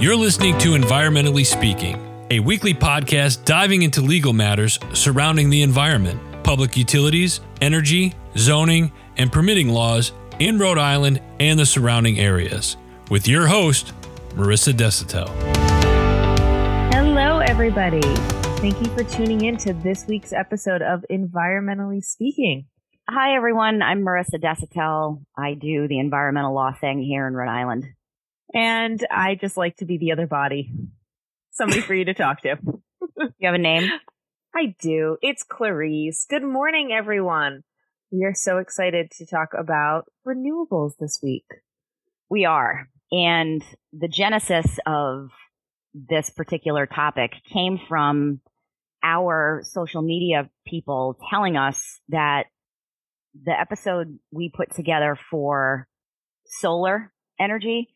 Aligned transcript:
You're 0.00 0.16
listening 0.16 0.56
to 0.60 0.70
Environmentally 0.70 1.44
Speaking, 1.44 2.00
a 2.30 2.40
weekly 2.40 2.72
podcast 2.72 3.44
diving 3.44 3.82
into 3.82 4.00
legal 4.00 4.32
matters 4.32 4.78
surrounding 4.94 5.50
the 5.50 5.60
environment, 5.60 6.18
public 6.42 6.74
utilities, 6.74 7.42
energy, 7.60 8.14
zoning, 8.34 8.90
and 9.18 9.30
permitting 9.30 9.68
laws 9.68 10.12
in 10.38 10.58
Rhode 10.58 10.78
Island 10.78 11.20
and 11.38 11.58
the 11.58 11.66
surrounding 11.66 12.18
areas. 12.18 12.78
With 13.10 13.28
your 13.28 13.46
host, 13.46 13.92
Marissa 14.30 14.72
Desautel. 14.72 15.28
Hello, 16.94 17.40
everybody. 17.40 18.00
Thank 18.62 18.80
you 18.80 18.90
for 18.96 19.04
tuning 19.04 19.44
in 19.44 19.58
to 19.58 19.74
this 19.74 20.06
week's 20.06 20.32
episode 20.32 20.80
of 20.80 21.04
Environmentally 21.10 22.02
Speaking. 22.02 22.64
Hi, 23.06 23.36
everyone. 23.36 23.82
I'm 23.82 24.00
Marissa 24.00 24.42
Desautel. 24.42 25.22
I 25.36 25.52
do 25.52 25.88
the 25.88 25.98
environmental 25.98 26.54
law 26.54 26.72
thing 26.72 27.02
here 27.02 27.26
in 27.26 27.34
Rhode 27.34 27.50
Island. 27.50 27.84
And 28.52 29.04
I 29.10 29.36
just 29.36 29.56
like 29.56 29.76
to 29.76 29.84
be 29.84 29.98
the 29.98 30.12
other 30.12 30.26
body. 30.26 30.72
Somebody 31.52 31.80
for 31.80 31.94
you 31.94 32.04
to 32.06 32.14
talk 32.14 32.42
to. 32.42 32.56
You 33.38 33.48
have 33.48 33.54
a 33.54 33.58
name? 33.58 33.90
I 34.54 34.74
do. 34.80 35.18
It's 35.20 35.42
Clarice. 35.42 36.26
Good 36.28 36.42
morning, 36.42 36.90
everyone. 36.92 37.64
We 38.10 38.24
are 38.24 38.34
so 38.34 38.58
excited 38.58 39.10
to 39.18 39.26
talk 39.26 39.50
about 39.58 40.04
renewables 40.26 40.92
this 40.98 41.18
week. 41.22 41.44
We 42.30 42.46
are. 42.46 42.88
And 43.12 43.62
the 43.92 44.08
genesis 44.08 44.78
of 44.86 45.30
this 45.92 46.30
particular 46.30 46.86
topic 46.86 47.32
came 47.52 47.78
from 47.88 48.40
our 49.02 49.62
social 49.64 50.02
media 50.02 50.48
people 50.66 51.18
telling 51.30 51.56
us 51.56 52.00
that 52.08 52.44
the 53.44 53.58
episode 53.58 54.18
we 54.30 54.50
put 54.54 54.74
together 54.74 55.18
for 55.30 55.86
solar 56.46 57.12
energy 57.38 57.88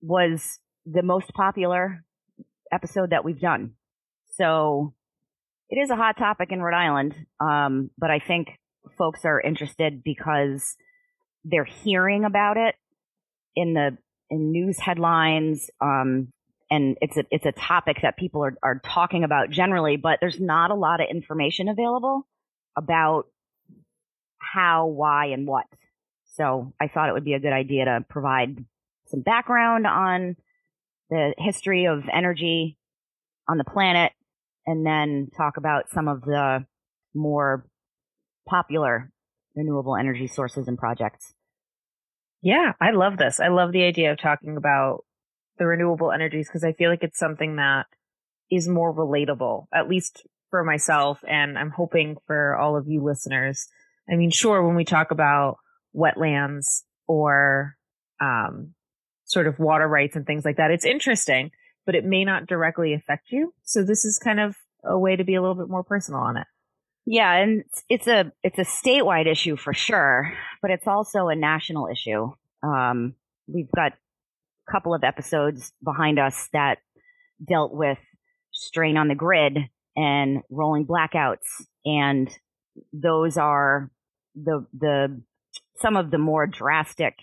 was 0.00 0.58
the 0.86 1.02
most 1.02 1.32
popular 1.32 2.04
episode 2.72 3.10
that 3.10 3.24
we've 3.24 3.40
done. 3.40 3.72
So 4.36 4.94
it 5.68 5.76
is 5.76 5.90
a 5.90 5.96
hot 5.96 6.16
topic 6.16 6.50
in 6.52 6.60
Rhode 6.60 6.76
Island. 6.76 7.14
Um, 7.40 7.90
but 7.98 8.10
I 8.10 8.18
think 8.20 8.48
folks 8.96 9.24
are 9.24 9.40
interested 9.40 10.02
because 10.02 10.76
they're 11.44 11.64
hearing 11.64 12.24
about 12.24 12.56
it 12.56 12.74
in 13.54 13.74
the 13.74 13.98
in 14.30 14.52
news 14.52 14.78
headlines. 14.78 15.70
Um, 15.80 16.32
and 16.70 16.96
it's 17.00 17.16
a 17.16 17.24
it's 17.30 17.46
a 17.46 17.52
topic 17.52 17.98
that 18.02 18.16
people 18.16 18.44
are, 18.44 18.56
are 18.62 18.80
talking 18.84 19.24
about 19.24 19.50
generally, 19.50 19.96
but 19.96 20.18
there's 20.20 20.40
not 20.40 20.70
a 20.70 20.74
lot 20.74 21.00
of 21.00 21.08
information 21.10 21.68
available 21.68 22.26
about 22.76 23.24
how, 24.38 24.86
why, 24.86 25.26
and 25.26 25.46
what. 25.46 25.66
So 26.36 26.72
I 26.80 26.88
thought 26.88 27.08
it 27.08 27.12
would 27.12 27.24
be 27.24 27.34
a 27.34 27.40
good 27.40 27.52
idea 27.52 27.86
to 27.86 28.04
provide 28.08 28.64
some 29.08 29.20
background 29.20 29.86
on 29.86 30.36
the 31.10 31.34
history 31.38 31.86
of 31.86 32.04
energy 32.12 32.78
on 33.48 33.58
the 33.58 33.64
planet 33.64 34.12
and 34.66 34.84
then 34.84 35.28
talk 35.36 35.56
about 35.56 35.88
some 35.90 36.08
of 36.08 36.22
the 36.22 36.64
more 37.14 37.66
popular 38.46 39.10
renewable 39.56 39.96
energy 39.96 40.26
sources 40.26 40.68
and 40.68 40.78
projects. 40.78 41.34
Yeah, 42.42 42.72
I 42.80 42.92
love 42.92 43.16
this. 43.16 43.40
I 43.40 43.48
love 43.48 43.72
the 43.72 43.84
idea 43.84 44.12
of 44.12 44.18
talking 44.18 44.56
about 44.56 45.04
the 45.58 45.66
renewable 45.66 46.12
energies 46.12 46.48
because 46.48 46.64
I 46.64 46.72
feel 46.72 46.90
like 46.90 47.02
it's 47.02 47.18
something 47.18 47.56
that 47.56 47.86
is 48.50 48.68
more 48.68 48.94
relatable, 48.94 49.66
at 49.74 49.88
least 49.88 50.26
for 50.50 50.62
myself. 50.62 51.20
And 51.28 51.58
I'm 51.58 51.70
hoping 51.70 52.16
for 52.26 52.56
all 52.56 52.76
of 52.76 52.86
you 52.86 53.02
listeners. 53.02 53.66
I 54.10 54.16
mean, 54.16 54.30
sure, 54.30 54.64
when 54.64 54.76
we 54.76 54.84
talk 54.84 55.10
about 55.10 55.56
wetlands 55.94 56.82
or, 57.06 57.76
um, 58.20 58.74
sort 59.28 59.46
of 59.46 59.58
water 59.58 59.86
rights 59.86 60.16
and 60.16 60.26
things 60.26 60.44
like 60.44 60.56
that, 60.56 60.70
it's 60.70 60.84
interesting, 60.84 61.52
but 61.86 61.94
it 61.94 62.04
may 62.04 62.24
not 62.24 62.46
directly 62.46 62.94
affect 62.94 63.30
you. 63.30 63.54
So 63.62 63.84
this 63.84 64.04
is 64.04 64.18
kind 64.18 64.40
of 64.40 64.56
a 64.84 64.98
way 64.98 65.14
to 65.14 65.24
be 65.24 65.34
a 65.34 65.40
little 65.40 65.54
bit 65.54 65.68
more 65.68 65.84
personal 65.84 66.20
on 66.20 66.36
it. 66.38 66.46
Yeah, 67.06 67.32
and 67.36 67.64
it's 67.88 68.06
a 68.06 68.32
it's 68.42 68.58
a 68.58 68.64
statewide 68.64 69.26
issue 69.26 69.56
for 69.56 69.72
sure, 69.72 70.34
but 70.60 70.70
it's 70.70 70.86
also 70.86 71.28
a 71.28 71.36
national 71.36 71.88
issue. 71.88 72.32
Um, 72.62 73.14
we've 73.46 73.70
got 73.74 73.92
a 73.92 74.72
couple 74.72 74.94
of 74.94 75.04
episodes 75.04 75.72
behind 75.82 76.18
us 76.18 76.48
that 76.52 76.78
dealt 77.46 77.72
with 77.72 77.98
strain 78.52 78.98
on 78.98 79.08
the 79.08 79.14
grid 79.14 79.56
and 79.96 80.42
rolling 80.50 80.86
blackouts, 80.86 81.46
and 81.86 82.28
those 82.92 83.38
are 83.38 83.90
the 84.34 84.66
the 84.78 85.22
some 85.80 85.96
of 85.96 86.10
the 86.10 86.18
more 86.18 86.46
drastic 86.46 87.14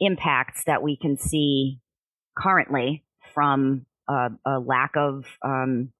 impacts 0.00 0.64
that 0.64 0.82
we 0.82 0.96
can 0.96 1.16
see 1.16 1.80
currently 2.36 3.04
from 3.34 3.86
a, 4.08 4.30
a 4.44 4.58
lack 4.58 4.92
of 4.96 5.24
um, 5.42 5.92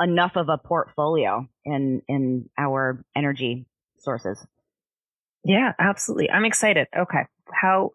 enough 0.00 0.36
of 0.36 0.48
a 0.48 0.58
portfolio 0.58 1.48
in 1.64 2.02
in 2.08 2.48
our 2.58 3.04
energy 3.16 3.66
sources. 3.98 4.44
Yeah, 5.44 5.72
absolutely. 5.78 6.30
I'm 6.30 6.44
excited. 6.44 6.88
Okay. 6.96 7.26
How 7.52 7.90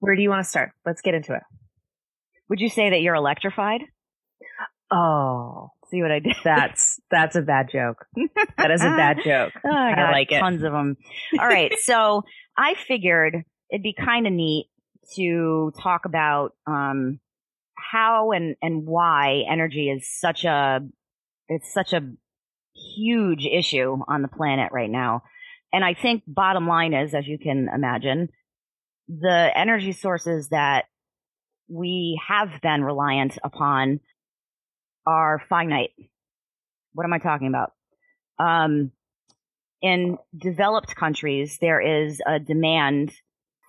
where 0.00 0.16
do 0.16 0.22
you 0.22 0.30
want 0.30 0.44
to 0.44 0.48
start? 0.48 0.72
Let's 0.86 1.02
get 1.02 1.14
into 1.14 1.34
it. 1.34 1.42
Would 2.48 2.60
you 2.60 2.68
say 2.68 2.90
that 2.90 3.00
you're 3.00 3.14
electrified? 3.14 3.82
Oh, 4.90 5.70
See 5.90 6.02
what 6.02 6.10
I 6.12 6.20
did? 6.20 6.36
that's 6.44 7.00
that's 7.10 7.36
a 7.36 7.42
bad 7.42 7.68
joke. 7.70 8.06
That 8.56 8.70
is 8.70 8.80
a 8.80 8.84
bad 8.96 9.18
joke. 9.24 9.52
Oh, 9.64 9.70
I, 9.70 9.92
I 9.92 10.12
like 10.12 10.30
it. 10.30 10.38
tons 10.38 10.62
of 10.62 10.72
them. 10.72 10.96
All 11.38 11.46
right, 11.46 11.72
so 11.82 12.22
I 12.56 12.74
figured 12.86 13.42
it'd 13.70 13.82
be 13.82 13.94
kind 13.94 14.26
of 14.26 14.32
neat 14.32 14.66
to 15.14 15.72
talk 15.80 16.04
about 16.04 16.54
um, 16.66 17.20
how 17.74 18.32
and 18.32 18.56
and 18.62 18.86
why 18.86 19.44
energy 19.50 19.88
is 19.90 20.08
such 20.08 20.44
a 20.44 20.80
it's 21.48 21.72
such 21.72 21.92
a 21.92 22.12
huge 22.74 23.44
issue 23.44 23.98
on 24.08 24.22
the 24.22 24.28
planet 24.28 24.72
right 24.72 24.90
now. 24.90 25.22
And 25.72 25.84
I 25.84 25.94
think 25.94 26.22
bottom 26.26 26.66
line 26.66 26.94
is, 26.94 27.14
as 27.14 27.26
you 27.26 27.38
can 27.38 27.68
imagine, 27.72 28.28
the 29.08 29.50
energy 29.54 29.92
sources 29.92 30.48
that 30.48 30.86
we 31.68 32.20
have 32.26 32.60
been 32.62 32.82
reliant 32.82 33.38
upon 33.42 34.00
are 35.06 35.42
finite. 35.48 35.90
What 36.92 37.04
am 37.04 37.12
I 37.12 37.18
talking 37.18 37.48
about? 37.48 37.72
Um, 38.38 38.90
in 39.80 40.18
developed 40.36 40.94
countries, 40.96 41.58
there 41.60 41.80
is 41.80 42.20
a 42.26 42.38
demand 42.38 43.12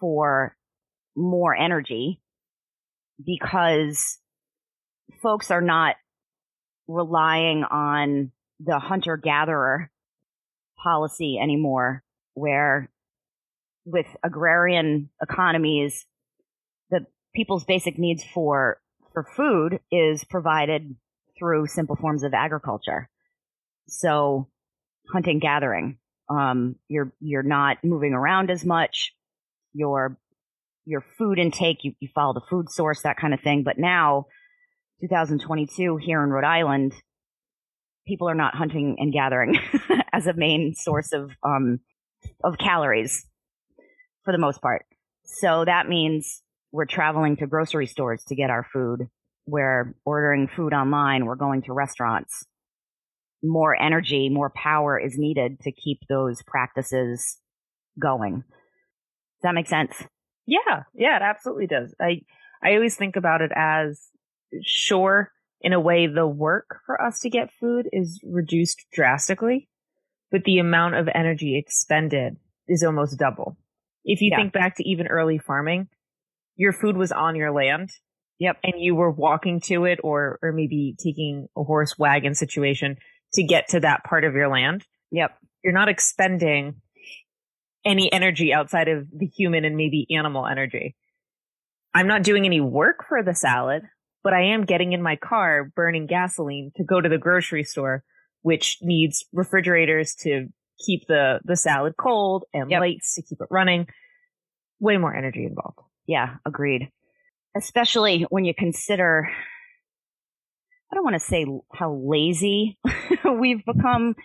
for 0.02 0.58
more 1.16 1.56
energy 1.56 2.20
because 3.26 4.18
folks 5.22 5.52
are 5.52 5.62
not 5.62 5.96
relying 6.88 7.64
on 7.64 8.32
the 8.60 8.80
hunter 8.80 9.16
gatherer 9.16 9.90
policy 10.84 11.40
anymore, 11.42 12.04
where 12.34 12.90
with 13.86 14.08
agrarian 14.24 15.10
economies, 15.22 16.06
the 16.90 17.06
people's 17.34 17.64
basic 17.64 17.98
needs 17.98 18.24
for, 18.24 18.80
for 19.14 19.26
food 19.36 19.80
is 19.92 20.24
provided 20.24 20.96
through 21.38 21.68
simple 21.68 21.96
forms 21.96 22.24
of 22.24 22.34
agriculture. 22.34 23.10
So 23.88 24.48
hunting, 25.12 25.40
gathering, 25.40 25.98
um, 26.30 26.76
you're, 26.88 27.12
you're 27.20 27.44
not 27.44 27.84
moving 27.84 28.14
around 28.14 28.50
as 28.52 28.66
much. 28.66 29.14
Your, 29.74 30.18
your 30.86 31.04
food 31.18 31.40
intake, 31.40 31.84
you, 31.84 31.94
you 32.00 32.10
follow 32.14 32.34
the 32.34 32.46
food 32.50 32.70
source, 32.70 33.02
that 33.04 33.18
kind 33.18 33.34
of 33.34 33.42
thing. 33.42 33.64
But 33.64 33.78
now, 33.78 34.26
2022 35.02 35.98
here 35.98 36.24
in 36.24 36.30
Rhode 36.30 36.44
Island, 36.46 36.94
people 38.06 38.30
are 38.30 38.36
not 38.36 38.56
hunting 38.56 38.98
and 39.00 39.14
gathering 39.14 39.58
as 40.14 40.28
a 40.28 40.34
main 40.34 40.74
source 40.76 41.12
of 41.14 41.32
um, 41.44 41.80
of 42.44 42.58
calories 42.58 43.26
for 44.24 44.32
the 44.32 44.38
most 44.38 44.62
part. 44.62 44.86
So 45.24 45.66
that 45.66 45.88
means 45.88 46.42
we're 46.72 46.86
traveling 46.86 47.38
to 47.38 47.48
grocery 47.48 47.88
stores 47.88 48.24
to 48.28 48.36
get 48.36 48.50
our 48.50 48.66
food. 48.72 49.08
We're 49.46 49.96
ordering 50.06 50.48
food 50.48 50.74
online. 50.74 51.26
We're 51.26 51.36
going 51.36 51.64
to 51.64 51.74
restaurants. 51.74 52.46
More 53.44 53.76
energy, 53.82 54.30
more 54.30 54.52
power 54.52 55.00
is 55.00 55.18
needed 55.18 55.60
to 55.62 55.72
keep 55.72 56.00
those 56.08 56.44
practices 56.44 57.40
going. 58.00 58.44
That 59.44 59.56
make 59.56 59.68
sense? 59.68 59.94
Yeah, 60.46 60.84
yeah, 60.94 61.16
it 61.18 61.22
absolutely 61.22 61.68
does. 61.68 61.94
I 62.00 62.22
I 62.64 62.76
always 62.76 62.96
think 62.96 63.16
about 63.16 63.42
it 63.42 63.52
as 63.56 64.02
sure 64.64 65.32
in 65.62 65.74
a 65.74 65.80
way 65.80 66.08
the 66.08 66.28
work 66.28 66.80
for 66.86 67.02
us 67.02 67.20
to 67.22 67.30
get 67.30 67.52
food 67.52 67.88
is 67.92 68.20
reduced 68.24 68.86
drastically, 68.92 69.70
but 70.32 70.44
the 70.44 70.60
amount 70.60 70.96
of 70.96 71.08
energy 71.14 71.58
expended 71.58 72.38
is 72.68 72.84
almost 72.84 73.18
double. 73.18 73.58
If 74.04 74.22
you 74.22 74.30
Yeah. 74.32 74.38
think 74.38 74.54
back 74.54 74.76
to 74.78 74.88
even 74.88 75.08
early 75.08 75.38
farming, 75.38 75.88
your 76.56 76.74
food 76.74 76.98
was 76.98 77.12
on 77.12 77.36
your 77.36 77.52
land. 77.52 77.92
Yep. 78.40 78.58
And 78.64 78.74
you 78.82 78.96
were 78.96 79.12
walking 79.12 79.60
to 79.62 79.86
it 79.86 80.00
or 80.04 80.40
or 80.42 80.52
maybe 80.52 80.96
taking 80.98 81.48
a 81.56 81.64
horse 81.64 81.98
wagon 82.00 82.34
situation 82.34 82.98
to 83.34 83.44
get 83.44 83.68
to 83.70 83.80
that 83.82 84.04
part 84.04 84.24
of 84.24 84.34
your 84.34 84.50
land. 84.50 84.84
Yep. 85.12 85.38
You're 85.64 85.74
not 85.74 85.90
expending 85.90 86.82
any 87.86 88.12
energy 88.12 88.54
outside 88.54 88.88
of 88.88 89.08
the 89.12 89.26
human 89.26 89.66
and 89.66 89.76
maybe 89.76 90.08
animal 90.16 90.46
energy. 90.46 90.96
I'm 91.94 92.08
not 92.08 92.24
doing 92.24 92.46
any 92.46 92.62
work 92.62 93.06
for 93.08 93.24
the 93.24 93.34
salad, 93.36 93.84
but 94.24 94.34
I 94.34 94.54
am 94.54 94.66
getting 94.66 94.94
in 94.94 95.02
my 95.02 95.16
car 95.16 95.72
burning 95.76 96.06
gasoline 96.08 96.72
to 96.78 96.84
go 96.84 97.02
to 97.02 97.10
the 97.10 97.18
grocery 97.18 97.64
store, 97.64 98.04
which 98.44 98.78
needs 98.82 99.26
refrigerators 99.34 100.16
to 100.22 100.48
keep 100.86 101.06
the, 101.08 101.40
the 101.44 101.56
salad 101.56 101.94
cold 101.98 102.46
and 102.54 102.70
Yep. 102.72 102.80
lights 102.80 103.16
to 103.16 103.22
keep 103.22 103.40
it 103.42 103.48
running. 103.50 103.88
Way 104.80 104.98
more 104.98 105.16
energy 105.16 105.46
involved. 105.46 105.80
Yeah, 106.08 106.36
agreed. 106.46 106.90
Especially 107.56 108.26
when 108.30 108.46
you 108.46 108.54
consider, 108.58 109.30
I 110.92 110.96
don't 110.96 111.04
want 111.04 111.16
to 111.16 111.20
say 111.20 111.46
how 111.74 111.94
lazy 111.94 112.80
we've 113.40 113.64
become, 113.66 114.16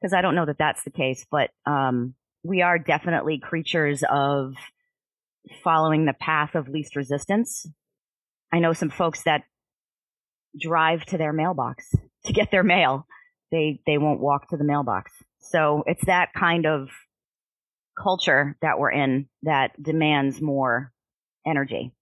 because 0.00 0.12
I 0.12 0.22
don't 0.22 0.34
know 0.34 0.46
that 0.46 0.58
that's 0.58 0.84
the 0.84 0.90
case, 0.90 1.26
but 1.30 1.50
um, 1.66 2.14
we 2.46 2.62
are 2.62 2.78
definitely 2.78 3.38
creatures 3.38 4.04
of 4.08 4.54
following 5.62 6.06
the 6.06 6.14
path 6.14 6.54
of 6.54 6.68
least 6.68 6.96
resistance. 6.96 7.66
I 8.52 8.60
know 8.60 8.72
some 8.72 8.90
folks 8.90 9.22
that 9.24 9.42
drive 10.58 11.04
to 11.06 11.18
their 11.18 11.32
mailbox 11.32 11.90
to 12.24 12.32
get 12.32 12.50
their 12.50 12.62
mail. 12.62 13.06
They 13.50 13.80
they 13.86 13.98
won't 13.98 14.20
walk 14.20 14.48
to 14.50 14.56
the 14.56 14.64
mailbox. 14.64 15.12
So 15.38 15.84
it's 15.86 16.06
that 16.06 16.30
kind 16.36 16.66
of 16.66 16.88
culture 18.00 18.56
that 18.62 18.78
we're 18.78 18.90
in 18.90 19.28
that 19.42 19.80
demands 19.80 20.40
more 20.40 20.92
energy. 21.46 21.92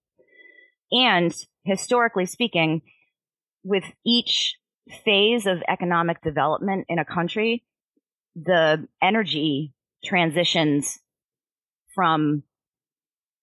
And 0.91 1.33
historically 1.63 2.25
speaking, 2.25 2.81
with 3.63 3.83
each 4.05 4.55
phase 5.03 5.45
of 5.45 5.63
economic 5.67 6.21
development 6.21 6.85
in 6.89 6.99
a 6.99 7.05
country, 7.05 7.63
the 8.35 8.87
energy 9.01 9.74
transitions 10.05 10.99
from 11.93 12.43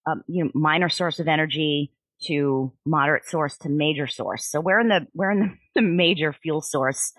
a 0.07 0.13
you 0.29 0.45
know 0.45 0.51
minor 0.55 0.89
source 0.89 1.19
of 1.19 1.29
energy 1.29 1.93
to 2.25 2.73
moderate 2.87 3.25
source 3.27 3.57
to 3.59 3.69
major 3.69 4.07
source. 4.07 4.47
So 4.47 4.61
we're 4.61 4.81
in 4.81 4.89
the 4.89 5.07
we're 5.15 5.31
in 5.31 5.41
the, 5.41 5.81
the 5.81 5.83
major 5.87 6.33
fuel 6.33 6.61
source 6.61 7.13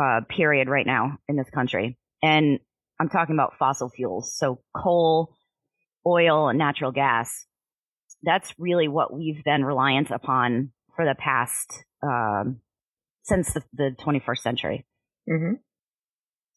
uh, 0.00 0.20
period 0.28 0.68
right 0.68 0.86
now 0.86 1.18
in 1.28 1.36
this 1.36 1.50
country, 1.50 1.98
and 2.22 2.60
I'm 3.00 3.08
talking 3.08 3.34
about 3.34 3.54
fossil 3.58 3.90
fuels, 3.90 4.34
so 4.36 4.60
coal, 4.74 5.34
oil, 6.06 6.48
and 6.48 6.58
natural 6.58 6.92
gas. 6.92 7.46
That's 8.22 8.52
really 8.58 8.88
what 8.88 9.14
we've 9.14 9.44
been 9.44 9.64
reliant 9.64 10.10
upon 10.10 10.72
for 10.96 11.04
the 11.04 11.14
past 11.14 11.84
um, 12.02 12.60
since 13.22 13.52
the, 13.52 13.62
the 13.72 13.94
21st 14.00 14.38
century, 14.38 14.86
Mm-hmm. 15.28 15.54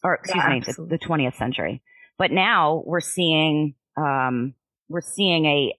Or 0.03 0.15
excuse 0.15 0.43
Yeah, 0.43 0.49
me, 0.49 0.59
the, 0.61 0.97
the 0.97 0.99
20th 0.99 1.35
century. 1.35 1.81
But 2.17 2.31
now 2.31 2.83
we're 2.85 2.99
seeing 2.99 3.75
um, 3.97 4.53
we're 4.89 5.01
seeing 5.01 5.45
a 5.45 5.73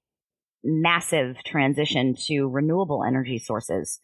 massive 0.64 1.36
transition 1.44 2.14
to 2.26 2.48
renewable 2.48 3.04
energy 3.04 3.38
sources, 3.38 4.00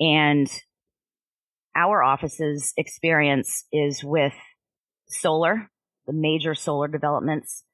and 0.00 0.50
our 1.76 2.02
office's 2.02 2.72
experience 2.76 3.66
is 3.72 4.02
with 4.02 4.32
solar, 5.08 5.70
the 6.06 6.12
major 6.12 6.54
solar 6.54 6.88
developments, 6.88 7.64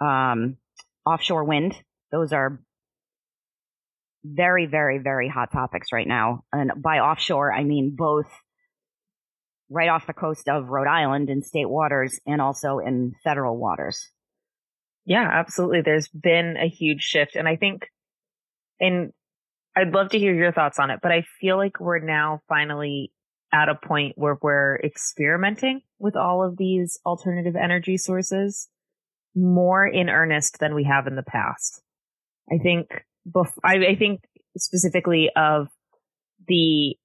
um, 0.00 0.56
offshore 1.04 1.44
wind. 1.44 1.74
Those 2.12 2.32
are 2.32 2.60
very, 4.24 4.66
very, 4.66 4.98
very 4.98 5.28
hot 5.28 5.50
topics 5.52 5.88
right 5.92 6.06
now. 6.06 6.44
And 6.52 6.72
by 6.76 6.98
offshore, 6.98 7.52
I 7.52 7.64
mean 7.64 7.94
both 7.96 8.26
right 9.70 9.88
off 9.88 10.06
the 10.06 10.12
coast 10.12 10.48
of 10.48 10.68
Rhode 10.68 10.88
Island 10.88 11.28
in 11.28 11.42
state 11.42 11.68
waters 11.68 12.18
and 12.26 12.40
also 12.40 12.78
in 12.78 13.12
federal 13.22 13.56
waters. 13.56 14.10
Yeah, 15.04 15.28
absolutely. 15.30 15.82
There's 15.82 16.08
been 16.08 16.56
a 16.56 16.68
huge 16.68 17.02
shift. 17.02 17.36
And 17.36 17.48
I 17.48 17.56
think, 17.56 17.86
and 18.80 19.12
I'd 19.76 19.94
love 19.94 20.10
to 20.10 20.18
hear 20.18 20.34
your 20.34 20.52
thoughts 20.52 20.78
on 20.78 20.90
it, 20.90 21.00
but 21.02 21.12
I 21.12 21.24
feel 21.40 21.56
like 21.56 21.80
we're 21.80 22.00
now 22.00 22.40
finally 22.48 23.12
at 23.52 23.68
a 23.68 23.74
point 23.74 24.12
where 24.16 24.36
we're 24.42 24.76
experimenting 24.84 25.80
with 25.98 26.16
all 26.16 26.44
of 26.44 26.56
these 26.58 26.98
alternative 27.06 27.56
energy 27.56 27.96
sources 27.96 28.68
more 29.34 29.86
in 29.86 30.10
earnest 30.10 30.58
than 30.58 30.74
we 30.74 30.84
have 30.84 31.06
in 31.06 31.16
the 31.16 31.22
past. 31.22 31.82
I 32.50 32.58
think, 32.58 32.88
bef- 33.30 33.58
I, 33.64 33.76
I 33.92 33.96
think 33.96 34.20
specifically 34.56 35.30
of 35.34 35.68
the 36.46 36.96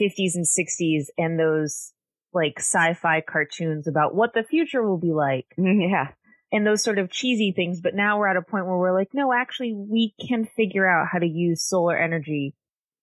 50s 0.00 0.34
and 0.34 0.44
60s 0.46 1.06
and 1.18 1.38
those 1.38 1.92
like 2.32 2.54
sci-fi 2.58 3.22
cartoons 3.22 3.86
about 3.86 4.14
what 4.14 4.34
the 4.34 4.42
future 4.42 4.86
will 4.86 4.98
be 4.98 5.12
like 5.12 5.46
Yeah. 5.56 6.08
and 6.52 6.66
those 6.66 6.82
sort 6.82 6.98
of 6.98 7.10
cheesy 7.10 7.52
things. 7.54 7.80
But 7.80 7.94
now 7.94 8.18
we're 8.18 8.28
at 8.28 8.36
a 8.36 8.42
point 8.42 8.66
where 8.66 8.76
we're 8.76 8.98
like, 8.98 9.08
no, 9.14 9.32
actually, 9.32 9.74
we 9.74 10.14
can 10.28 10.46
figure 10.56 10.86
out 10.86 11.08
how 11.10 11.18
to 11.18 11.26
use 11.26 11.62
solar 11.66 11.96
energy 11.96 12.54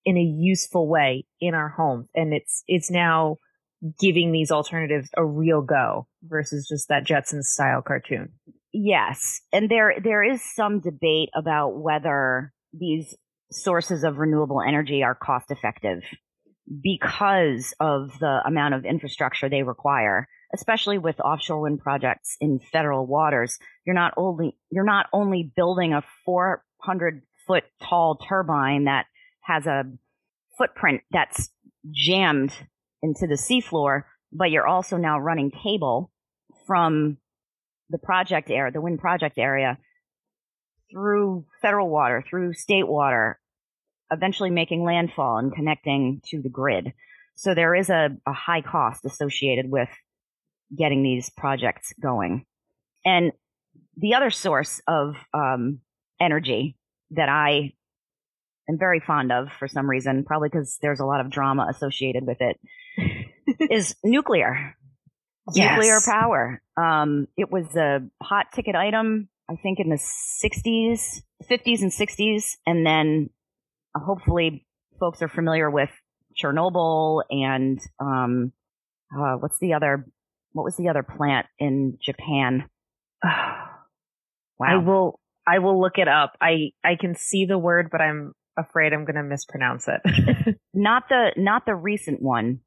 in 0.05 0.17
a 0.17 0.21
useful 0.21 0.87
way 0.87 1.25
in 1.39 1.53
our 1.53 1.69
homes. 1.69 2.09
And 2.13 2.33
it's, 2.33 2.63
it's 2.67 2.91
now 2.91 3.37
giving 3.99 4.31
these 4.31 4.51
alternatives 4.51 5.09
a 5.17 5.25
real 5.25 5.61
go 5.61 6.07
versus 6.23 6.67
just 6.69 6.87
that 6.89 7.05
Jetsons 7.05 7.43
style 7.43 7.81
cartoon. 7.81 8.33
Yes, 8.71 9.41
and 9.51 9.69
there 9.69 9.93
there 10.03 10.23
is 10.23 10.41
some 10.55 10.79
debate 10.79 11.29
about 11.35 11.75
whether 11.75 12.51
these 12.73 13.13
sources 13.51 14.03
of 14.03 14.17
renewable 14.17 14.61
energy 14.67 15.03
are 15.03 15.13
cost 15.13 15.51
effective 15.51 16.01
because 16.81 17.73
of 17.79 18.17
the 18.19 18.41
amount 18.45 18.73
of 18.73 18.85
infrastructure 18.85 19.49
they 19.49 19.63
require, 19.63 20.27
especially 20.53 20.97
with 20.97 21.19
offshore 21.19 21.61
wind 21.61 21.79
projects 21.79 22.37
in 22.39 22.59
federal 22.71 23.05
waters. 23.05 23.57
You're 23.85 23.95
not 23.95 24.13
only 24.17 24.57
you're 24.71 24.85
not 24.85 25.07
only 25.11 25.51
building 25.55 25.93
a 25.93 26.03
400 26.25 27.21
foot 27.45 27.63
tall 27.81 28.17
turbine 28.17 28.85
that 28.85 29.05
has 29.41 29.65
a 29.65 29.83
footprint 30.57 31.01
that's 31.11 31.49
jammed 31.91 32.53
into 33.01 33.27
the 33.27 33.35
seafloor, 33.35 34.03
but 34.31 34.51
you're 34.51 34.67
also 34.67 34.97
now 34.97 35.19
running 35.19 35.51
cable 35.51 36.11
from 36.65 37.17
the 37.89 37.97
project 37.97 38.49
area, 38.49 38.71
the 38.71 38.81
wind 38.81 38.99
project 38.99 39.37
area, 39.37 39.77
through 40.91 41.45
federal 41.61 41.89
water, 41.89 42.23
through 42.27 42.53
state 42.53 42.87
water, 42.87 43.39
eventually 44.13 44.49
making 44.49 44.83
landfall 44.83 45.37
and 45.37 45.53
connecting 45.53 46.21
to 46.27 46.41
the 46.41 46.49
grid. 46.49 46.93
So 47.35 47.53
there 47.55 47.75
is 47.75 47.89
a, 47.89 48.09
a 48.27 48.33
high 48.33 48.61
cost 48.61 49.05
associated 49.05 49.69
with 49.69 49.89
getting 50.77 51.03
these 51.03 51.29
projects 51.29 51.93
going. 52.01 52.45
And 53.05 53.31
the 53.97 54.15
other 54.15 54.29
source 54.29 54.81
of 54.87 55.15
um, 55.33 55.79
energy 56.21 56.77
that 57.11 57.29
I 57.29 57.73
am 58.69 58.77
very 58.77 58.99
fond 58.99 59.31
of 59.31 59.49
for 59.59 59.67
some 59.67 59.89
reason, 59.89 60.23
probably 60.23 60.49
because 60.49 60.77
there's 60.81 60.99
a 60.99 61.05
lot 61.05 61.19
of 61.19 61.31
drama 61.31 61.67
associated 61.69 62.25
with 62.25 62.37
it, 62.39 62.59
is 63.71 63.95
nuclear 64.03 64.75
nuclear 65.51 65.99
power. 66.05 66.61
Um, 66.77 67.27
it 67.37 67.51
was 67.51 67.75
a 67.75 68.01
hot 68.21 68.47
ticket 68.53 68.75
item, 68.75 69.29
I 69.49 69.55
think, 69.55 69.79
in 69.79 69.89
the 69.89 69.97
60s, 69.97 71.21
50s, 71.49 71.81
and 71.81 71.91
60s. 71.91 72.55
And 72.65 72.85
then 72.85 73.29
hopefully 73.95 74.65
folks 74.99 75.21
are 75.21 75.27
familiar 75.27 75.69
with 75.69 75.89
Chernobyl 76.41 77.23
and 77.29 77.79
um, 77.99 78.51
uh, 79.15 79.35
what's 79.35 79.59
the 79.59 79.73
other? 79.73 80.05
What 80.53 80.63
was 80.63 80.77
the 80.77 80.89
other 80.89 81.03
plant 81.03 81.47
in 81.59 81.97
Japan? 82.01 82.69
wow. 83.23 83.69
I 84.61 84.77
will, 84.77 85.19
I 85.47 85.59
will 85.59 85.79
look 85.79 85.97
it 85.97 86.07
up. 86.07 86.33
I, 86.41 86.71
I 86.83 86.95
can 86.99 87.15
see 87.15 87.45
the 87.45 87.57
word, 87.57 87.89
but 87.91 88.01
I'm 88.01 88.33
afraid 88.57 88.93
I'm 88.93 89.05
going 89.05 89.15
to 89.15 89.23
mispronounce 89.23 89.87
it. 89.87 90.57
not 90.73 91.09
the 91.09 91.33
not 91.35 91.65
the 91.65 91.75
recent 91.75 92.21
one. 92.21 92.59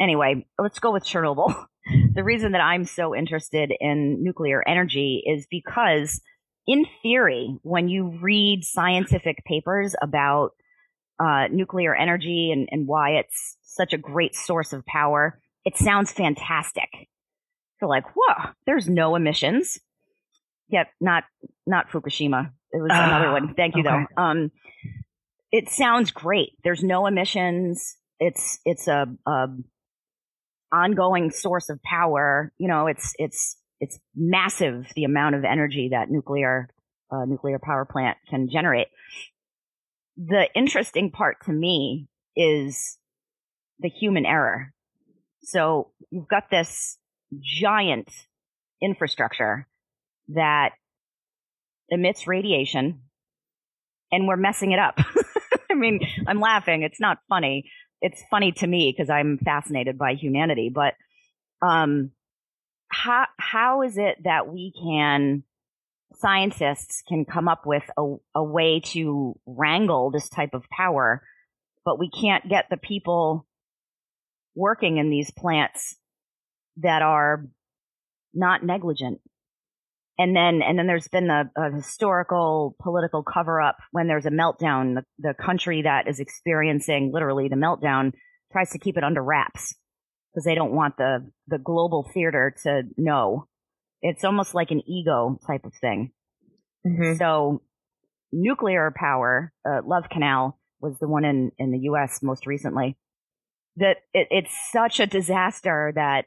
Anyway, 0.00 0.46
let's 0.58 0.78
go 0.78 0.92
with 0.92 1.04
Chernobyl. 1.04 1.66
the 2.14 2.24
reason 2.24 2.52
that 2.52 2.60
I'm 2.60 2.84
so 2.84 3.14
interested 3.14 3.72
in 3.78 4.22
nuclear 4.22 4.62
energy 4.66 5.22
is 5.26 5.46
because 5.50 6.20
in 6.70 6.86
theory, 7.02 7.58
when 7.62 7.88
you 7.88 8.16
read 8.22 8.62
scientific 8.62 9.44
papers 9.44 9.96
about 10.00 10.50
uh, 11.18 11.48
nuclear 11.50 11.96
energy 11.96 12.52
and, 12.52 12.68
and 12.70 12.86
why 12.86 13.10
it's 13.14 13.56
such 13.62 13.92
a 13.92 13.98
great 13.98 14.36
source 14.36 14.72
of 14.72 14.86
power, 14.86 15.40
it 15.64 15.76
sounds 15.76 16.12
fantastic. 16.12 16.88
You're 17.82 17.90
like, 17.90 18.04
whoa, 18.14 18.50
there's 18.66 18.88
no 18.88 19.16
emissions. 19.16 19.80
Yep, 20.68 20.86
not 21.00 21.24
not 21.66 21.90
Fukushima. 21.90 22.52
It 22.70 22.80
was 22.80 22.92
another 22.92 23.26
Ah, 23.26 23.32
one. 23.32 23.54
Thank 23.54 23.74
you 23.74 23.82
okay. 23.82 24.06
though. 24.14 24.22
Um, 24.22 24.52
it 25.50 25.68
sounds 25.68 26.12
great. 26.12 26.50
There's 26.62 26.84
no 26.84 27.08
emissions. 27.08 27.96
It's 28.20 28.60
it's 28.64 28.86
a, 28.86 29.08
a 29.26 29.46
ongoing 30.70 31.32
source 31.32 31.68
of 31.68 31.82
power. 31.82 32.52
You 32.58 32.68
know, 32.68 32.86
it's 32.86 33.12
it's 33.18 33.56
it's 33.80 33.98
massive 34.14 34.86
the 34.94 35.04
amount 35.04 35.34
of 35.34 35.44
energy 35.44 35.88
that 35.92 36.10
nuclear 36.10 36.68
uh, 37.10 37.24
nuclear 37.24 37.58
power 37.58 37.84
plant 37.84 38.18
can 38.28 38.48
generate. 38.48 38.88
The 40.16 40.48
interesting 40.54 41.10
part 41.10 41.38
to 41.46 41.52
me 41.52 42.08
is 42.36 42.98
the 43.80 43.88
human 43.88 44.26
error. 44.26 44.72
So 45.42 45.90
you've 46.10 46.28
got 46.28 46.50
this 46.50 46.98
giant 47.40 48.08
infrastructure 48.80 49.66
that 50.28 50.70
emits 51.88 52.26
radiation 52.26 53.00
and 54.12 54.28
we're 54.28 54.36
messing 54.36 54.72
it 54.72 54.78
up. 54.78 54.98
I 55.70 55.74
mean, 55.74 56.00
I'm 56.26 56.40
laughing. 56.40 56.82
It's 56.82 57.00
not 57.00 57.18
funny. 57.28 57.70
It's 58.00 58.22
funny 58.30 58.52
to 58.52 58.66
me 58.66 58.94
because 58.96 59.10
I'm 59.10 59.38
fascinated 59.38 59.98
by 59.98 60.14
humanity. 60.14 60.70
But 60.72 60.94
um, 61.62 62.10
how 63.02 63.26
how 63.38 63.82
is 63.82 63.96
it 63.96 64.16
that 64.24 64.48
we 64.48 64.72
can 64.82 65.42
scientists 66.14 67.02
can 67.08 67.24
come 67.24 67.48
up 67.48 67.62
with 67.64 67.84
a, 67.96 68.16
a 68.34 68.44
way 68.44 68.80
to 68.80 69.38
wrangle 69.46 70.10
this 70.10 70.28
type 70.28 70.50
of 70.52 70.64
power, 70.76 71.22
but 71.84 71.98
we 71.98 72.10
can't 72.10 72.48
get 72.48 72.66
the 72.68 72.76
people 72.76 73.46
working 74.54 74.98
in 74.98 75.08
these 75.08 75.30
plants 75.30 75.96
that 76.78 77.00
are 77.02 77.46
not 78.34 78.64
negligent. 78.64 79.20
And 80.18 80.36
then, 80.36 80.60
and 80.62 80.78
then 80.78 80.86
there's 80.86 81.08
been 81.08 81.30
a, 81.30 81.50
a 81.56 81.72
historical 81.72 82.76
political 82.82 83.22
cover 83.22 83.60
up 83.60 83.78
when 83.92 84.06
there's 84.06 84.26
a 84.26 84.30
meltdown. 84.30 84.96
The, 84.96 85.04
the 85.30 85.34
country 85.34 85.82
that 85.82 86.06
is 86.06 86.20
experiencing 86.20 87.10
literally 87.14 87.48
the 87.48 87.56
meltdown 87.56 88.12
tries 88.52 88.70
to 88.70 88.78
keep 88.78 88.98
it 88.98 89.04
under 89.04 89.22
wraps 89.22 89.74
because 90.32 90.44
they 90.44 90.54
don't 90.54 90.72
want 90.72 90.96
the, 90.96 91.30
the 91.48 91.58
global 91.58 92.08
theater 92.14 92.54
to 92.62 92.82
know. 92.96 93.46
It's 94.02 94.24
almost 94.24 94.54
like 94.54 94.70
an 94.70 94.82
ego 94.88 95.38
type 95.46 95.64
of 95.64 95.74
thing. 95.74 96.12
Mhm. 96.86 97.18
So 97.18 97.62
nuclear 98.32 98.92
power, 98.94 99.52
uh, 99.68 99.80
Love 99.84 100.04
Canal 100.10 100.58
was 100.80 100.98
the 100.98 101.08
one 101.08 101.24
in, 101.24 101.52
in 101.58 101.72
the 101.72 101.80
U.S. 101.80 102.22
most 102.22 102.46
recently. 102.46 102.96
That 103.76 103.98
it, 104.14 104.28
it's 104.30 104.70
such 104.72 105.00
a 105.00 105.06
disaster 105.06 105.92
that 105.94 106.26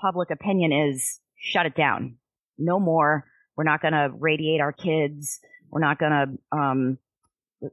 public 0.00 0.30
opinion 0.30 0.72
is 0.72 1.20
shut 1.36 1.66
it 1.66 1.74
down. 1.74 2.16
No 2.58 2.80
more. 2.80 3.24
We're 3.56 3.64
not 3.64 3.82
going 3.82 3.92
to 3.94 4.10
radiate 4.18 4.60
our 4.60 4.72
kids. 4.72 5.40
We're 5.70 5.80
not 5.80 5.98
going 5.98 6.12
to 6.12 6.56
um, 6.58 6.98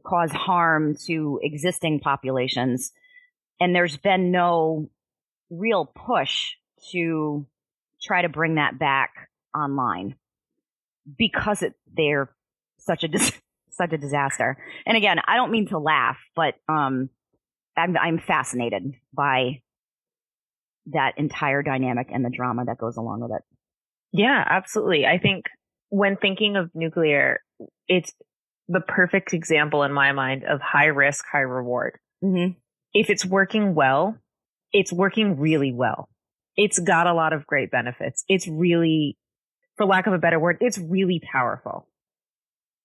cause 0.05 0.31
harm 0.31 0.95
to 1.07 1.39
existing 1.41 1.99
populations. 2.01 2.91
And 3.59 3.73
there's 3.73 3.97
been 3.97 4.31
no 4.31 4.89
real 5.49 5.85
push 5.85 6.53
to 6.91 7.45
try 8.01 8.21
to 8.21 8.29
bring 8.29 8.55
that 8.55 8.77
back 8.79 9.11
online 9.55 10.15
because 11.17 11.61
it, 11.63 11.73
they're 11.95 12.29
such 12.79 13.03
a 13.03 13.07
dis- 13.07 13.39
such 13.71 13.93
a 13.93 13.97
disaster. 13.97 14.57
And 14.85 14.97
again, 14.97 15.19
I 15.25 15.35
don't 15.35 15.51
mean 15.51 15.67
to 15.67 15.77
laugh, 15.77 16.17
but 16.35 16.55
um, 16.67 17.09
I'm 17.75 17.95
I'm 17.97 18.19
fascinated 18.19 18.95
by 19.13 19.61
that 20.87 21.13
entire 21.17 21.61
dynamic 21.61 22.07
and 22.11 22.23
the 22.23 22.29
drama 22.29 22.65
that 22.65 22.77
goes 22.77 22.97
along 22.97 23.21
with 23.21 23.31
it. 23.31 23.43
Yeah, 24.13 24.43
absolutely. 24.49 25.05
I 25.05 25.17
think 25.17 25.45
when 25.89 26.15
thinking 26.15 26.55
of 26.55 26.71
nuclear, 26.73 27.39
it's 27.87 28.13
the 28.67 28.81
perfect 28.81 29.33
example 29.33 29.83
in 29.83 29.93
my 29.93 30.11
mind 30.11 30.43
of 30.43 30.61
high 30.61 30.85
risk, 30.85 31.25
high 31.31 31.39
reward. 31.39 31.99
Mm-hmm. 32.23 32.57
If 32.93 33.09
it's 33.09 33.25
working 33.25 33.75
well, 33.75 34.17
it's 34.73 34.91
working 34.91 35.39
really 35.39 35.73
well. 35.73 36.09
It's 36.55 36.79
got 36.79 37.07
a 37.07 37.13
lot 37.13 37.33
of 37.33 37.45
great 37.45 37.69
benefits. 37.71 38.23
It's 38.27 38.47
really, 38.47 39.17
for 39.77 39.85
lack 39.85 40.07
of 40.07 40.13
a 40.13 40.17
better 40.17 40.39
word, 40.39 40.57
it's 40.61 40.77
really 40.77 41.21
powerful. 41.31 41.87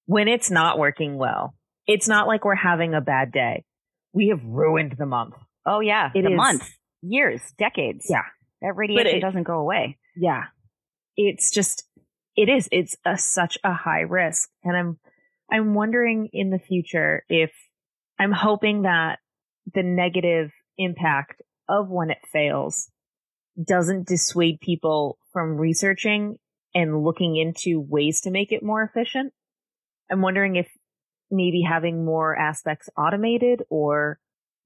When 0.07 0.29
it's 0.29 0.51
not 0.51 0.79
working 0.79 1.17
well, 1.17 1.55
it's 1.87 2.09
not 2.09 2.27
like 2.27 2.45
we're 2.45 2.55
having 2.55 2.95
a 2.95 3.01
bad 3.01 3.33
day. 3.33 3.65
We 4.13 4.29
have 4.29 4.45
ruined 4.45 4.95
the 4.99 5.07
month. 5.07 5.35
Oh 5.65 5.81
yeah, 5.81 6.11
It 6.15 6.23
the 6.23 6.33
is- 6.33 6.37
month, 6.37 6.71
years, 7.03 7.41
decades. 7.59 8.07
Yeah. 8.11 8.23
that 8.61 8.77
radiation 8.77 9.17
it- 9.17 9.21
doesn't 9.21 9.45
go 9.45 9.59
away. 9.59 9.99
Yeah. 10.17 10.45
It's 11.17 11.51
just, 11.51 11.85
it 12.37 12.49
is, 12.49 12.69
it's 12.73 12.97
a, 13.05 13.17
such 13.17 13.59
a 13.65 13.73
high 13.73 14.01
risk. 14.01 14.49
And 14.65 14.77
I'm, 14.77 14.99
I'm 15.51 15.75
wondering 15.75 16.29
in 16.33 16.51
the 16.51 16.59
future 16.59 17.25
if 17.29 17.51
I'm 18.19 18.33
hoping 18.33 18.83
that 18.83 19.19
the 19.75 19.83
negative 19.83 20.51
impact 20.79 21.43
of 21.73 21.89
when 21.89 22.11
it 22.11 22.19
fails 22.31 22.91
doesn't 23.63 24.07
dissuade 24.07 24.61
people 24.61 25.19
from 25.33 25.57
researching 25.57 26.39
and 26.75 27.03
looking 27.03 27.37
into 27.37 27.81
ways 27.81 28.21
to 28.23 28.31
make 28.31 28.53
it 28.53 28.63
more 28.63 28.83
efficient. 28.83 29.33
I'm 30.11 30.23
wondering 30.23 30.57
if 30.57 30.69
maybe 31.31 31.63
having 31.63 32.05
more 32.05 32.39
aspects 32.39 32.89
automated 32.97 33.63
or 33.71 34.19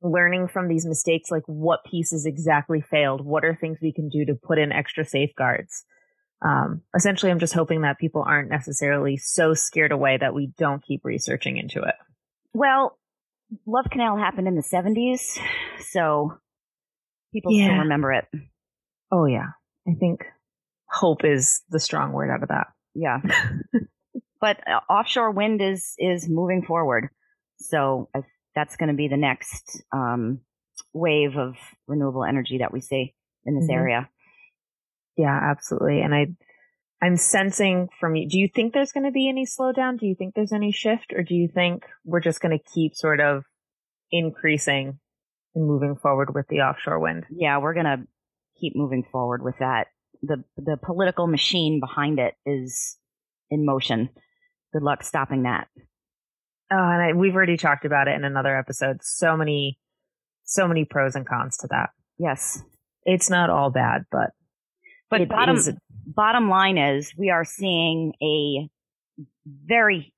learning 0.03 0.49
from 0.49 0.69
these 0.69 0.87
mistakes, 0.87 1.31
like 1.31 1.45
what 1.47 1.85
pieces 1.85 2.27
exactly 2.27 2.81
failed, 2.81 3.25
what 3.25 3.45
are 3.45 3.55
things 3.55 3.79
we 3.81 3.93
can 3.93 4.09
do 4.09 4.25
to 4.27 4.35
put 4.35 4.59
in 4.59 4.73
extra 4.73 5.05
safeguards. 5.05 5.85
Um, 6.45 6.83
essentially, 6.95 7.33
I'm 7.33 7.39
just 7.39 7.55
hoping 7.55 7.83
that 7.83 7.99
people 7.99 8.23
aren't 8.27 8.51
necessarily 8.51 9.17
so 9.17 9.55
scared 9.55 9.93
away 9.93 10.19
that 10.19 10.35
we 10.35 10.53
don't 10.59 10.85
keep 10.85 11.01
researching 11.05 11.57
into 11.57 11.83
it. 11.83 11.95
Well, 12.53 12.99
Love 13.67 13.87
Canal 13.91 14.19
happened 14.19 14.49
in 14.49 14.55
the 14.55 14.63
70s, 14.63 15.39
so 15.91 16.37
people 17.37 17.53
still 17.53 17.69
Yeah. 17.69 17.79
remember 17.81 18.13
it. 18.13 18.25
Oh 19.13 19.27
yeah, 19.27 19.49
I 19.89 19.93
think 19.99 20.25
hope 20.89 21.25
is 21.25 21.63
the 21.71 21.81
strong 21.81 22.13
word 22.13 22.31
out 22.31 22.43
of 22.43 22.49
that. 22.49 22.69
Yeah. 22.95 23.19
but 24.41 24.59
uh, 24.67 24.81
offshore 24.93 25.31
wind 25.31 25.61
is 25.63 25.95
is 25.99 26.29
moving 26.29 26.63
forward. 26.63 27.09
So 27.59 28.09
I, 28.15 28.21
that's 28.55 28.77
going 28.77 28.89
to 28.91 28.95
be 28.97 29.09
the 29.09 29.17
next 29.17 29.83
um, 29.93 30.41
wave 30.93 31.37
of 31.37 31.55
renewable 31.87 32.25
energy 32.25 32.59
that 32.59 32.73
we 32.73 32.81
see 32.81 33.15
in 33.45 33.55
this 33.59 33.69
Mhm. 33.71 33.75
area. 33.75 34.09
Yeah, 35.17 35.39
absolutely. 35.51 36.01
And 36.03 36.15
I, 36.15 36.27
I'm 37.03 37.17
sensing 37.17 37.89
from 38.01 38.17
you. 38.17 38.29
Do 38.29 38.39
you 38.39 38.49
think 38.49 38.73
there's 38.73 38.93
going 38.93 39.05
to 39.05 39.11
be 39.13 39.29
any 39.29 39.45
slowdown? 39.47 39.99
Do 39.99 40.07
you 40.07 40.15
think 40.15 40.35
there's 40.35 40.53
any 40.53 40.73
shift, 40.73 41.13
or 41.15 41.23
do 41.23 41.35
you 41.35 41.49
think 41.49 41.85
we're 42.05 42.21
just 42.21 42.41
going 42.41 42.59
to 42.59 42.65
keep 42.75 42.95
sort 42.95 43.21
of 43.21 43.45
increasing 44.11 44.99
and 45.57 45.67
moving 45.67 45.97
forward 45.97 46.33
with 46.35 46.47
the 46.49 46.61
offshore 46.61 47.01
wind? 47.01 47.25
Yeah, 47.31 47.59
we're 47.59 47.75
going 47.75 47.87
to 47.87 48.05
keep 48.61 48.77
moving 48.77 49.03
forward 49.11 49.43
with 49.43 49.57
that. 49.59 49.89
The 50.23 50.45
the 50.57 50.77
political 50.83 51.27
machine 51.27 51.81
behind 51.81 52.19
it 52.21 52.35
is 52.47 52.97
in 53.51 53.67
motion. 53.67 54.09
Good 54.73 54.83
luck 54.83 55.03
stopping 55.03 55.43
that. 55.43 55.67
Oh, 56.71 56.77
and 56.77 57.03
I, 57.03 57.13
we've 57.13 57.35
already 57.35 57.57
talked 57.57 57.85
about 57.85 58.09
it 58.09 58.15
in 58.15 58.25
another 58.25 58.57
episode. 58.57 58.99
So 59.03 59.37
many, 59.37 59.79
so 60.45 60.67
many 60.69 60.85
pros 60.85 61.15
and 61.15 61.27
cons 61.27 61.57
to 61.59 61.69
that. 61.69 61.91
Yes. 62.19 62.63
It's 63.05 63.31
not 63.31 63.51
all 63.51 63.71
bad, 63.71 64.05
but 64.11 64.31
But 65.11 65.21
it 65.21 65.29
bottom 65.29 65.57
is- 65.57 65.71
bottom 66.07 66.49
line 66.49 66.79
is 66.79 67.13
we 67.17 67.31
are 67.31 67.45
seeing 67.45 68.13
a 68.23 68.69
very 69.47 70.13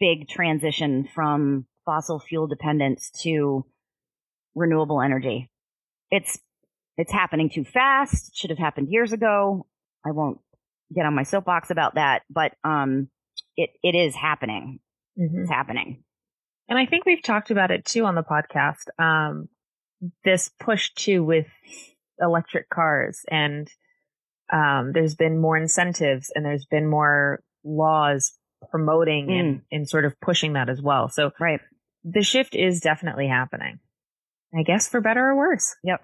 big 0.00 0.28
transition 0.28 1.08
from 1.14 1.64
fossil 1.84 2.18
fuel 2.18 2.46
dependence 2.48 3.10
to 3.22 3.64
renewable 4.56 5.00
energy. 5.00 5.48
It's 6.10 6.36
it's 6.96 7.12
happening 7.12 7.50
too 7.50 7.64
fast. 7.64 8.34
Should 8.36 8.50
have 8.50 8.58
happened 8.58 8.88
years 8.90 9.12
ago. 9.12 9.66
I 10.04 10.10
won't 10.10 10.38
get 10.94 11.06
on 11.06 11.14
my 11.14 11.22
soapbox 11.22 11.70
about 11.70 11.94
that, 11.94 12.22
but 12.28 12.54
um 12.64 13.08
it 13.56 13.70
it 13.84 13.94
is 13.94 14.14
happening. 14.16 14.80
Mhm. 15.18 15.42
It's 15.42 15.50
happening. 15.50 16.02
And 16.68 16.78
I 16.78 16.86
think 16.86 17.04
we've 17.06 17.22
talked 17.22 17.52
about 17.52 17.70
it 17.70 17.84
too 17.84 18.04
on 18.06 18.16
the 18.16 18.24
podcast. 18.24 18.88
Um, 18.98 19.48
this 20.24 20.50
push 20.58 20.90
too 20.94 21.22
with 21.24 21.46
electric 22.18 22.68
cars 22.70 23.20
and 23.30 23.70
um, 24.52 24.92
there's 24.92 25.14
been 25.14 25.40
more 25.40 25.56
incentives 25.56 26.30
and 26.34 26.44
there's 26.44 26.66
been 26.66 26.86
more 26.88 27.42
laws 27.64 28.32
promoting 28.70 29.30
and, 29.32 29.62
and 29.72 29.88
sort 29.88 30.04
of 30.04 30.18
pushing 30.20 30.52
that 30.54 30.68
as 30.68 30.80
well. 30.80 31.08
So 31.08 31.30
Right. 31.40 31.60
the 32.04 32.22
shift 32.22 32.54
is 32.54 32.80
definitely 32.80 33.26
happening. 33.28 33.80
I 34.54 34.62
guess 34.62 34.88
for 34.88 35.00
better 35.00 35.30
or 35.30 35.36
worse. 35.36 35.74
Yep. 35.84 36.00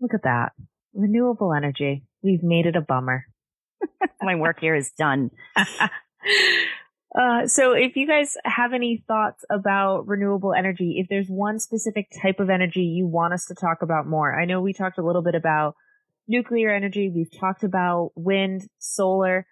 Look 0.00 0.14
at 0.14 0.22
that. 0.24 0.52
Renewable 0.94 1.54
energy. 1.54 2.04
We've 2.22 2.42
made 2.42 2.66
it 2.66 2.76
a 2.76 2.80
bummer. 2.80 3.26
My 4.22 4.34
work 4.36 4.60
here 4.60 4.74
is 4.74 4.90
done. 4.96 5.30
uh, 5.56 7.46
so 7.46 7.72
if 7.72 7.96
you 7.96 8.06
guys 8.06 8.36
have 8.44 8.72
any 8.72 9.04
thoughts 9.08 9.44
about 9.50 10.06
renewable 10.06 10.54
energy, 10.54 10.96
if 10.98 11.08
there's 11.08 11.28
one 11.28 11.58
specific 11.58 12.08
type 12.20 12.40
of 12.40 12.50
energy 12.50 12.82
you 12.82 13.06
want 13.06 13.32
us 13.32 13.46
to 13.46 13.54
talk 13.54 13.78
about 13.82 14.06
more, 14.06 14.38
I 14.38 14.44
know 14.44 14.60
we 14.60 14.72
talked 14.72 14.98
a 14.98 15.04
little 15.04 15.22
bit 15.22 15.34
about 15.34 15.74
nuclear 16.28 16.74
energy. 16.74 17.10
We've 17.14 17.32
talked 17.40 17.64
about 17.64 18.10
wind, 18.14 18.68
solar. 18.78 19.46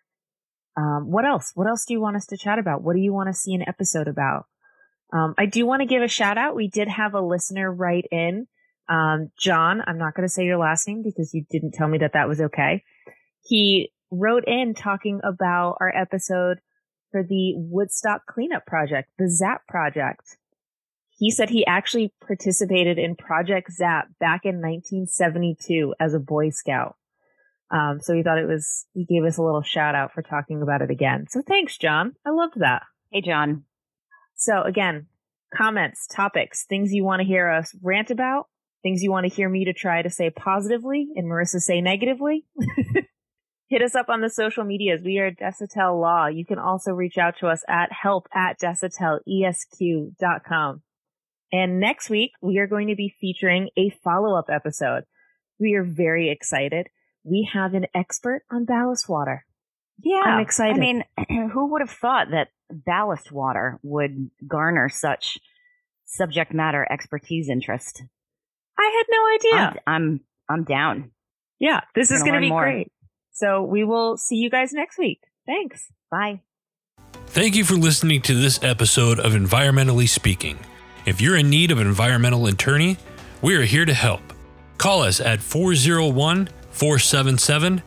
Um, 0.77 1.11
what 1.11 1.25
else? 1.25 1.53
What 1.55 1.67
else 1.67 1.85
do 1.87 1.95
you 1.95 2.01
want 2.01 2.17
us 2.17 2.27
to 2.27 2.37
chat 2.37 2.59
about? 2.59 2.83
What 2.83 2.95
do 2.95 3.03
you 3.03 3.13
want 3.13 3.29
to 3.29 3.35
see 3.35 3.55
an 3.55 3.65
episode 3.67 4.09
about? 4.09 4.47
Um, 5.13 5.35
I 5.39 5.47
do 5.47 5.67
want 5.67 5.81
to 5.81 5.87
give 5.87 6.03
a 6.03 6.09
shout 6.09 6.39
out. 6.39 6.55
We 6.55 6.69
did 6.69 6.89
have 6.89 7.15
a 7.15 7.21
listener 7.21 7.73
write 7.73 8.07
in. 8.11 8.47
Um, 8.89 9.31
John, 9.39 9.83
I'm 9.87 9.99
not 9.99 10.15
going 10.15 10.27
to 10.27 10.33
say 10.33 10.45
your 10.45 10.59
last 10.59 10.87
name 10.87 11.03
because 11.03 11.33
you 11.35 11.45
didn't 11.51 11.73
tell 11.73 11.89
me 11.89 11.99
that 11.99 12.13
that 12.15 12.29
was 12.29 12.41
okay. 12.41 12.83
He 13.43 13.93
wrote 14.11 14.45
in 14.47 14.75
talking 14.75 15.21
about 15.25 15.79
our 15.81 15.93
episode 15.97 16.59
for 17.11 17.23
the 17.23 17.55
Woodstock 17.57 18.27
cleanup 18.27 18.67
project, 18.67 19.11
the 19.19 19.29
ZAP 19.29 19.67
project. 19.67 20.37
He 21.19 21.31
said 21.31 21.51
he 21.51 21.67
actually 21.67 22.13
participated 22.27 22.99
in 22.99 23.15
Project 23.15 23.71
ZAP 23.73 24.09
back 24.19 24.45
in 24.45 24.57
1972 24.57 25.95
as 26.01 26.15
a 26.15 26.19
Boy 26.19 26.51
Scout. 26.51 26.97
Um, 27.71 28.01
so 28.01 28.15
he 28.15 28.23
thought 28.23 28.39
it 28.39 28.49
was, 28.49 28.87
he 28.95 29.05
gave 29.05 29.25
us 29.25 29.37
a 29.37 29.43
little 29.43 29.63
shout 29.63 29.95
out 29.95 30.13
for 30.13 30.23
talking 30.23 30.63
about 30.63 30.83
it 30.83 30.91
again. 30.91 31.27
So 31.29 31.43
thanks, 31.47 31.77
John. 31.77 32.15
I 32.27 32.31
loved 32.31 32.59
that. 32.61 32.83
Hey 33.13 33.21
John. 33.21 33.65
So 34.41 34.63
again, 34.63 35.07
comments, 35.55 36.07
topics, 36.07 36.65
things 36.65 36.95
you 36.95 37.05
want 37.05 37.21
to 37.21 37.27
hear 37.27 37.51
us 37.51 37.77
rant 37.83 38.11
about, 38.11 38.47
things 38.83 39.03
you 39.03 39.11
want 39.11 39.27
to 39.27 39.35
hear 39.35 39.51
me 39.51 39.67
to 39.67 39.75
try 39.75 40.01
to 40.01 40.09
say 40.09 40.31
positively 40.31 41.09
and 41.15 41.27
Marissa 41.27 41.61
say 41.61 41.83
negatively. 41.83 42.47
Hit 43.69 43.83
us 43.83 43.95
up 43.95 44.09
on 44.09 44.23
the 44.23 44.31
social 44.31 44.65
medias. 44.65 45.03
We 45.05 45.19
are 45.19 45.31
Desautel 45.31 46.01
Law. 46.01 46.25
You 46.27 46.47
can 46.47 46.59
also 46.59 46.93
reach 46.93 47.19
out 47.19 47.37
to 47.41 47.49
us 47.49 47.63
at 47.69 47.93
help 47.93 48.29
at 48.35 48.59
desautelesq.com. 48.59 50.83
And 51.53 51.79
next 51.79 52.09
week, 52.09 52.31
we 52.41 52.57
are 52.59 52.67
going 52.67 52.89
to 52.89 52.97
be 52.97 53.15
featuring 53.21 53.69
a 53.77 53.91
follow 53.91 54.39
up 54.39 54.47
episode. 54.49 55.05
We 55.59 55.75
are 55.75 55.85
very 55.85 56.31
excited. 56.31 56.87
We 57.25 57.47
have 57.53 57.75
an 57.75 57.89
expert 57.95 58.45
on 58.51 58.65
ballast 58.65 59.07
water. 59.07 59.45
Yeah. 60.03 60.21
I'm 60.21 60.41
excited. 60.41 60.77
I 60.77 60.79
mean, 60.79 61.05
who 61.53 61.73
would 61.73 61.81
have 61.81 61.91
thought 61.91 62.31
that 62.31 62.49
ballast 62.71 63.31
water 63.33 63.79
would 63.83 64.31
garner 64.47 64.89
such 64.89 65.39
subject 66.07 66.53
matter 66.55 66.87
expertise 66.91 67.49
interest? 67.49 68.03
I 68.79 68.91
had 68.97 69.07
no 69.11 69.35
idea. 69.35 69.83
I'm 69.87 70.03
I'm, 70.03 70.21
I'm 70.49 70.65
down. 70.65 71.11
Yeah, 71.59 71.81
this 71.95 72.11
is 72.11 72.21
Gonna 72.21 72.31
going 72.33 72.43
to 72.43 72.47
be 72.47 72.51
more. 72.51 72.63
great. 72.65 72.93
So 73.33 73.63
we 73.63 73.85
will 73.85 74.17
see 74.17 74.37
you 74.37 74.51
guys 74.51 74.73
next 74.73 74.99
week. 74.99 75.21
Thanks. 75.47 75.93
Bye. 76.11 76.41
Thank 77.27 77.55
you 77.55 77.65
for 77.65 77.75
listening 77.75 78.23
to 78.23 78.35
this 78.35 78.63
episode 78.63 79.21
of 79.21 79.33
Environmentally 79.33 80.09
Speaking. 80.09 80.59
If 81.07 81.21
you're 81.21 81.37
in 81.37 81.49
need 81.49 81.71
of 81.71 81.79
an 81.79 81.87
environmental 81.87 82.47
attorney, 82.47 82.97
we 83.43 83.55
are 83.57 83.63
here 83.63 83.85
to 83.85 83.95
help. 83.95 84.21
Call 84.79 85.03
us 85.03 85.21
at 85.21 85.41
401 85.41 86.49
477 86.71 87.83